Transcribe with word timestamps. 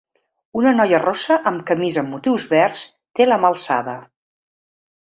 Una 0.61 0.71
noia 0.77 1.01
rossa 1.03 1.37
amb 1.51 1.65
camisa 1.73 2.01
amb 2.03 2.15
motius 2.17 2.49
verds 2.55 2.83
té 3.21 3.31
la 3.33 3.41
mà 3.45 3.55
alçada. 3.55 3.99